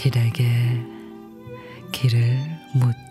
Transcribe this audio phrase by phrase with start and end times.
[0.00, 0.46] 길에게
[1.92, 2.38] 길을
[2.72, 3.09] 묻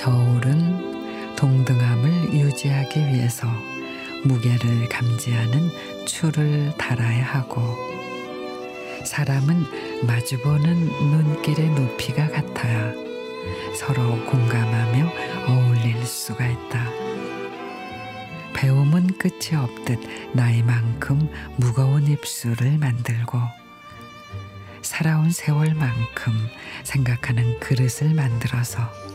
[0.00, 3.46] 저울은 동등함을 유지하기 위해서
[4.24, 5.70] 무게를 감지하는
[6.06, 7.60] 추를 달아야 하고
[9.04, 10.74] 사람은 마주보는
[11.10, 12.94] 눈길의 높이가 같아야
[13.78, 15.12] 서로 공감하며
[15.48, 16.88] 어울릴 수가 있다.
[18.54, 20.00] 배움은 끝이 없듯
[20.32, 21.28] 나이만큼
[21.58, 23.38] 무거운 입술을 만들고
[24.80, 26.32] 살아온 세월만큼
[26.84, 29.09] 생각하는 그릇을 만들어서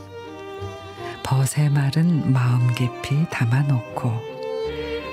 [1.26, 4.12] 벗의 말은 마음 깊이 담아놓고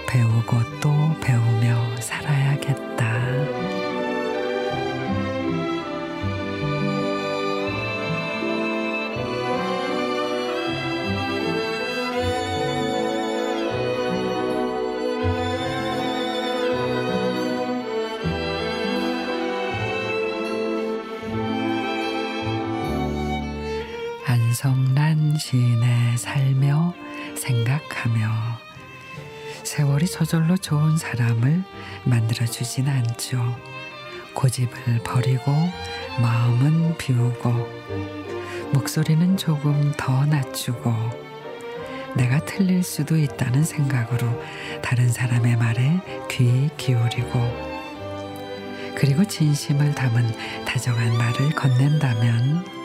[0.07, 3.92] 배우고 또 배우며 살아야겠다.
[24.25, 26.95] 안성란 시인의 살며
[27.37, 28.29] 생각하며
[29.65, 31.65] 세월이 저절로 좋은 사람을
[32.05, 33.57] 만들어주진 않죠.
[34.35, 35.53] 고집을 버리고
[36.21, 37.69] 마음은 비우고
[38.73, 40.95] 목소리는 조금 더 낮추고
[42.15, 44.29] 내가 틀릴 수도 있다는 생각으로
[44.83, 47.83] 다른 사람의 말에 귀 기울이고
[48.95, 52.82] 그리고 진심을 담은 다정한 말을 건넨다면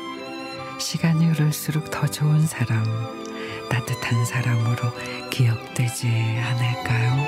[0.80, 2.84] 시간이 흐를수록 더 좋은 사람,
[3.70, 4.92] 따뜻한 사람으로
[5.30, 7.27] 기억되지 않을까요?